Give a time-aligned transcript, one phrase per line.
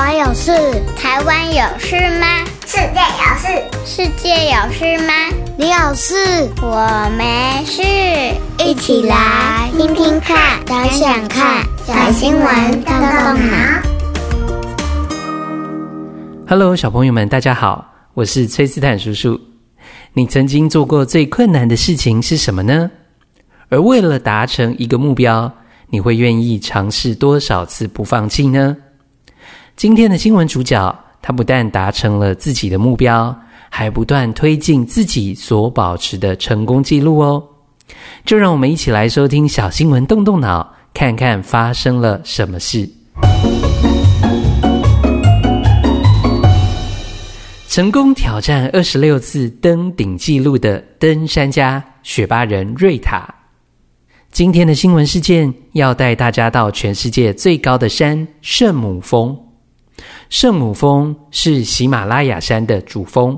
[0.00, 0.50] 湾有事？
[0.96, 2.26] 台湾有事吗？
[2.64, 3.48] 世界有事？
[3.84, 5.12] 世界有事吗？
[5.58, 6.48] 你有事？
[6.62, 7.82] 我没事。
[8.64, 13.58] 一起来听听看，想想看，小新闻动动脑。
[16.48, 19.38] Hello，小朋友们，大家好，我是崔斯坦叔叔。
[20.14, 22.90] 你曾经做过最困难的事情是什么呢？
[23.68, 25.52] 而为了达成一个目标，
[25.90, 28.74] 你会愿意尝试多少次不放弃呢？
[29.80, 33.34] 今天的新闻主角，他不但达成了自己的目标，
[33.70, 37.42] 还不断推进自己所保持的成功记录哦。
[38.26, 42.86] 就让我们一起来收听小新闻，动动脑，看看发生了什么事。
[47.66, 53.34] 成功挑战二十六次登顶记录的登山家雪巴人瑞塔，
[54.30, 59.34] 今天的新闻事件要带大家到全世界最高的山圣母峰。
[60.30, 63.36] 圣母峰是喜马拉雅山的主峰，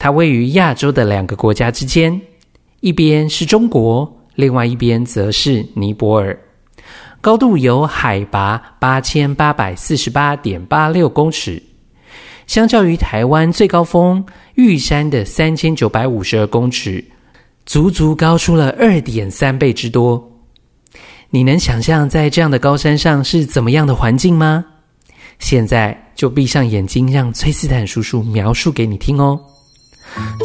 [0.00, 2.20] 它位于亚洲的两个国家之间，
[2.80, 6.36] 一边是中国，另外一边则是尼泊尔，
[7.20, 11.62] 高度有海拔八千八百四十八点八六公尺，
[12.48, 14.22] 相较于台湾最高峰
[14.56, 17.02] 玉山的三千九百五十二公尺，
[17.64, 20.32] 足足高出了二点三倍之多。
[21.30, 24.64] 你能想象在这样的高山上是怎么样的环境吗？
[25.44, 29.38] 现在就闭上眼睛，让崔斯坦叔叔描述给你听哦。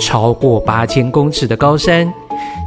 [0.01, 2.13] 超过八千公尺的高山，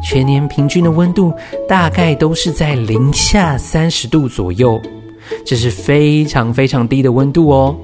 [0.02, 1.30] 全年平均的温度
[1.68, 4.80] 大概都是在零下三十度左右，
[5.44, 7.76] 这是非常非常低的温度哦。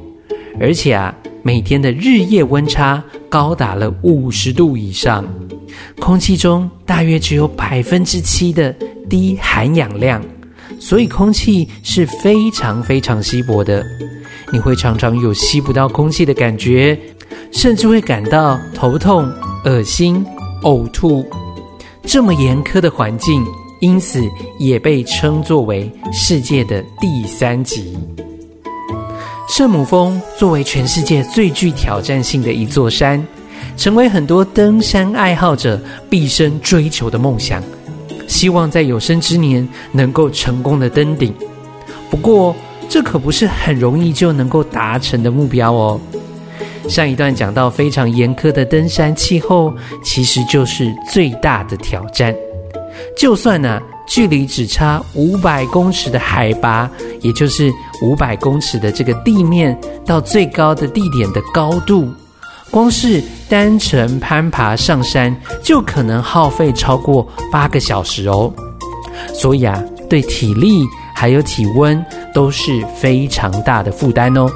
[0.58, 5.26] 而且啊，每天的日夜温差高达了五十度以上，
[6.00, 8.74] 空气中大约只有百分之七的
[9.10, 10.24] 低含氧量，
[10.80, 13.84] 所以空气是非常非常稀薄的。
[14.52, 16.98] 你会常常有吸不到空气的感觉，
[17.52, 19.30] 甚至会感到头痛、
[19.64, 20.24] 恶心、
[20.62, 21.28] 呕吐。
[22.02, 23.44] 这么严苛的环境，
[23.80, 24.22] 因此
[24.58, 27.96] 也被称作为世界的第三极。
[29.50, 33.22] 圣母峰作为全世界最具挑战性的一座山，
[33.76, 37.62] 成为很多登山爱好者毕生追求的梦想，
[38.26, 41.34] 希望在有生之年能够成功的登顶。
[42.10, 42.54] 不过，
[42.88, 46.00] 这可不是很容易就能够达成的目标哦。
[46.88, 49.72] 上一段讲到非常严苛的登山气候，
[50.02, 52.34] 其实就是最大的挑战。
[53.16, 56.90] 就算呢、距离只差五百公尺的海拔，
[57.20, 57.70] 也就是
[58.02, 62.08] 五百公尺的这个地面到最高的地点的高度，
[62.70, 68.50] 光是单程攀爬上山就可能耗费超过八个小时哦。
[69.34, 72.02] 所以啊，对体力还有体温。
[72.38, 74.48] 都是非常大的负担哦。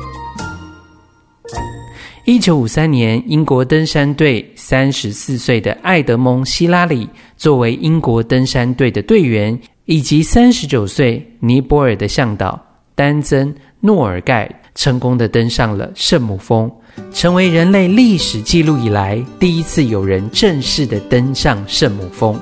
[2.24, 12.56] 一九五三年，英国登山队三十四岁的艾德蒙·希拉里作为英国登山队的队员，以及三十九岁尼泊尔的向导
[12.94, 16.70] 丹增·诺尔盖，成功的登上了圣母峰，
[17.12, 22.40] 成为人类历史记录以来第一次有人正式的登上圣母峰。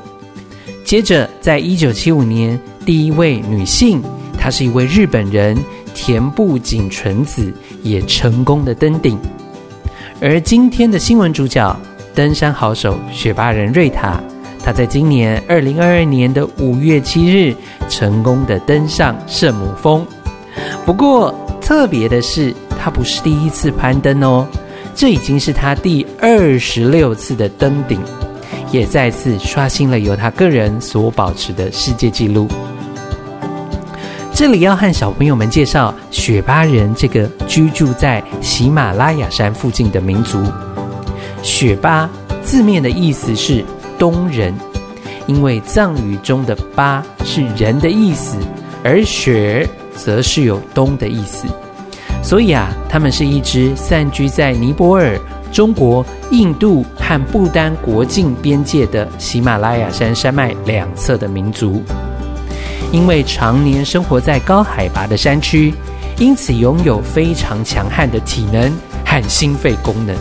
[0.85, 4.03] 接着，在一九七五年，第一位女性。
[4.41, 5.55] 她是一位日本人，
[5.95, 7.53] 田部井纯子
[7.83, 9.19] 也成功的登顶。
[10.19, 11.79] 而今天的新闻主角，
[12.15, 14.19] 登山好手雪巴人瑞塔，
[14.65, 17.55] 他在今年二零二二年的五月七日，
[17.91, 20.05] 成功的登上圣母峰。
[20.87, 24.49] 不过特别的是，他不是第一次攀登哦，
[24.95, 28.01] 这已经是他第二十六次的登顶，
[28.73, 32.49] 也再次刷新了由他个人所保持的世界纪录。
[34.41, 40.43] 这里要和小朋友们介绍雪巴人这个居住在喜马拉雅山附近的民族。
[41.43, 42.09] 雪巴
[42.43, 43.63] 字面的意思是
[43.99, 44.55] 东人，
[45.27, 48.39] 因为藏语中的“巴”是人的意思，
[48.83, 51.47] 而“雪”则是有东的意思，
[52.23, 55.21] 所以啊，他们是一支散居在尼泊尔、
[55.53, 61.83] 中国、印度和不丹国境边界的喜马拉雅山山脉两侧的民族。
[62.93, 65.73] 因为常年生活在高海拔的山区，
[66.19, 68.73] 因此拥有非常强悍的体能
[69.05, 70.17] 和心肺功能。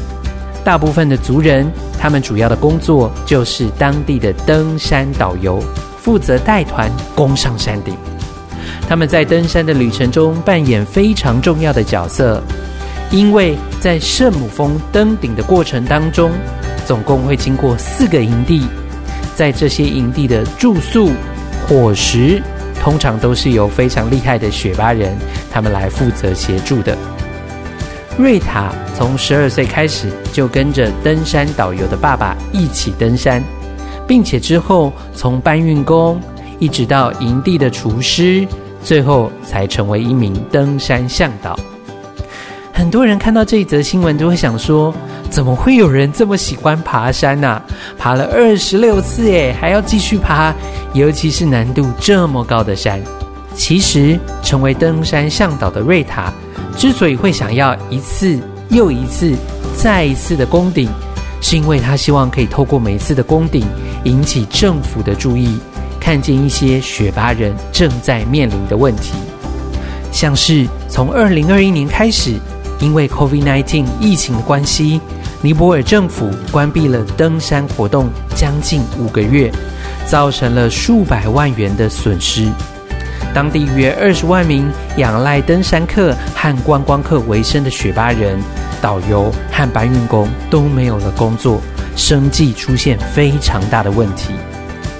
[0.64, 5.60] 大部分的族人，他们主要的工作就是当地的登山导游，
[5.98, 7.96] 负责带团攻上山顶。
[8.88, 12.42] 他们在登山的旅程中扮演非常重要的角色，
[13.10, 16.32] 因为在圣母峰登顶的过程当中，
[16.86, 18.62] 总共会经过四个营地，
[19.36, 21.10] 在这些营地的住宿、
[21.68, 22.40] 伙食。
[22.82, 25.16] 通常都是由非常厉害的雪巴人
[25.52, 26.98] 他们来负责协助的。
[28.18, 33.42] 瑞塔从十二岁开始就跟着登山导游的爸爸一起登山，
[34.08, 36.20] 并且之后从搬运工
[36.60, 38.46] 一直到营地的厨师，
[38.84, 41.58] 最后才成为一名登山向导。
[42.80, 44.96] 很多人看到这一则新闻都会想说：
[45.30, 47.62] 怎么会有人这么喜欢爬山呢？
[47.98, 50.56] 爬了二十六次耶，还要继续爬，
[50.94, 52.98] 尤其是难度这么高的山。
[53.54, 56.32] 其实，成为登山向导的瑞塔，
[56.78, 58.40] 之所以会想要一次
[58.70, 59.36] 又一次、
[59.78, 60.90] 再一次的攻顶，
[61.42, 63.66] 是因为他希望可以透过每一次的攻顶，
[64.06, 65.60] 引起政府的注意，
[66.00, 69.16] 看见一些雪巴人正在面临的问题，
[70.14, 72.36] 像是从二零二一年开始。
[72.80, 75.02] 因为 COVID-19 疫情的关系，
[75.42, 79.52] 尼泊尔政府关闭了登山活动将近五个月，
[80.06, 82.50] 造成了数百万元的损失。
[83.34, 88.40] 当地约二十万名仰赖登山客和观光客为生的雪巴人、
[88.82, 91.62] 导游和搬运工都没有了工作，
[91.96, 94.34] 生计出现非常大的问题。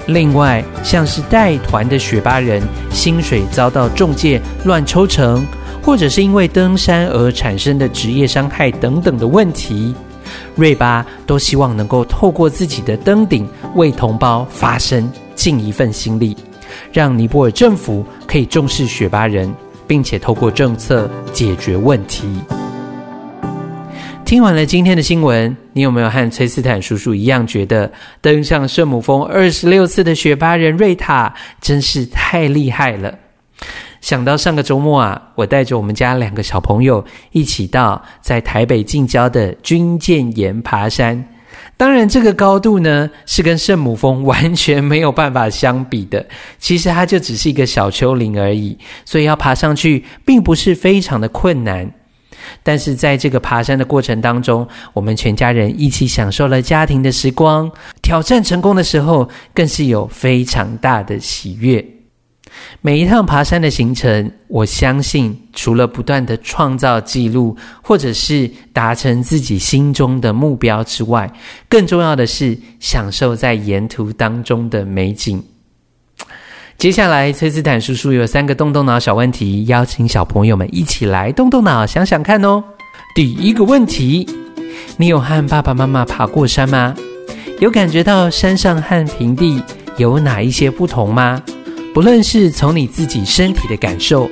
[0.06, 2.62] 另外，像是带团的雪巴人，
[2.92, 5.44] 薪水遭到中介乱抽成。
[5.82, 9.94] 或者是因为登山而产生的职业伤害等等的问题，
[10.54, 16.36] 瑞巴都希望能够透过自己的登顶为同胞发声，尽一份心力，
[16.92, 19.52] 让尼泊尔政府可以重视雪巴人，
[19.86, 22.28] 并且透过政策解决问题。
[24.24, 27.90] 听完了今天的新闻，你有没有和崔斯坦叔叔一样觉得
[28.20, 33.12] 登上圣母峰二十六次的雪巴人瑞塔真是太厉害了？
[34.00, 41.22] 想到上个周末啊，我带着我们家两个小朋友一起到在台北近郊的军舰岩爬山。
[41.76, 46.24] 当然，这个高度呢是跟圣母峰完全没有办法相比的。
[46.58, 51.90] 其实它就只是一个小丘陵而已，所以要爬上去并不是非常的困难。
[52.62, 57.70] 但是在这个爬山的过程当中，我们全家人一起享受了家庭的时光。
[58.02, 61.84] 挑战成功的时候，更是有非常大的喜悦。
[62.80, 71.30] 每一趟爬山的行程，我相信除了不断的创造记录，或者是达成自己心中的目标之外，
[71.68, 75.42] 更重要的是享受在沿途当中的美景。
[76.78, 82.64] 接下来，崔斯坦叔叔有三个动动脑小问题，邀请小朋友们一起来动动脑，想想看哦。
[83.14, 84.26] 第一个问题，
[84.96, 86.94] 你有和爸爸妈妈爬过山吗？
[87.58, 89.62] 有感觉到山上和平地
[89.98, 91.42] 有哪一些不同吗？
[91.92, 94.30] 不论是从你自己身体的感受，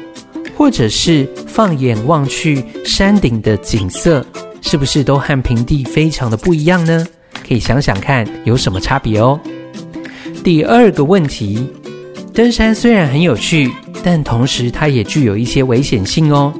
[0.56, 4.24] 或者是放眼望去山顶的景色，
[4.62, 7.04] 是不是都和平地非常的不一样呢？
[7.46, 9.38] 可以想想看有什么差别哦。
[10.44, 11.68] 第二个问题，
[12.32, 13.70] 登山虽然很有趣，
[14.04, 16.54] 但同时它也具有一些危险性哦。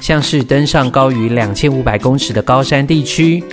[0.00, 3.44] 像是登上高于两千五百公尺的高山地区，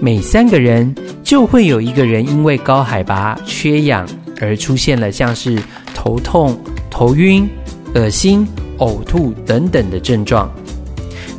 [0.00, 0.94] 每三个人
[1.24, 4.08] 就会有一个人因为高海拔缺氧
[4.40, 5.58] 而出现了像是
[6.02, 6.58] 头痛、
[6.88, 7.46] 头晕、
[7.94, 8.48] 恶心、
[8.78, 10.50] 呕吐等等的症状，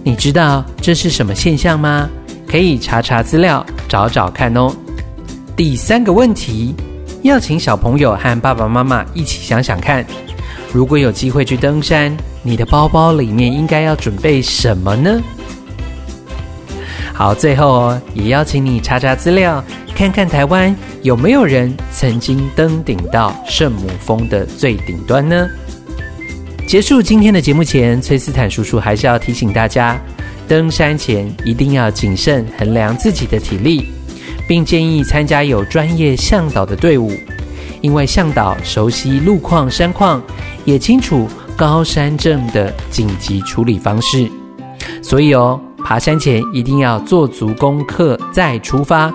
[0.04, 2.08] 你知道这是什么现象吗？
[2.48, 4.72] 可以查查资料，找找看哦。
[5.56, 6.75] 第三个问题，
[7.24, 10.06] 要请小朋友和爸爸妈妈一起想想看，
[10.72, 15.19] 如果有机会去登山，你的包包里面应该要准备什么呢？
[17.15, 19.63] 好，最后哦，也邀请你查查资料。
[20.01, 25.48] 看看台湾有没有人曾经登顶到圣母峰的最顶端呢？
[26.67, 30.01] 结束今天的节目前，崔斯坦叔叔还是要提醒大家，
[30.48, 33.86] 登山前一定要谨慎衡量自己的体力，
[34.48, 37.12] 并建议参加有专业向导的队伍，
[37.81, 40.20] 因为向导熟悉路况、山况，
[40.65, 44.27] 也清楚高山症的紧急处理方式。
[45.03, 49.13] 所以哦，爬山前一定要做足功课再出发。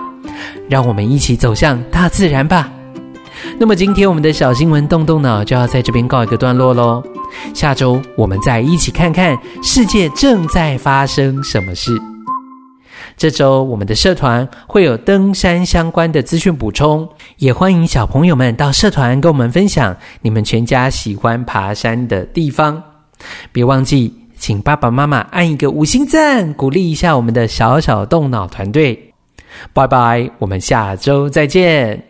[0.69, 2.71] 让我们一起走向大自然吧。
[3.59, 7.03] 那么今天我们的小新闻动动脑就要在这边告一个段落喽。
[7.53, 11.95] 下周我们再一起看看世界正在发生什么事。
[13.15, 17.07] 这周我们的社团会有登山相关的资讯补充，
[17.37, 22.81] 也欢迎小朋友们到社团跟我们分享你们全家喜欢爬山的地方。
[23.51, 29.06] 别忘记请爸爸妈妈按一个五星赞，鼓励一下我们的小小动脑团队。
[29.73, 32.03] 拜拜，我们下周再见。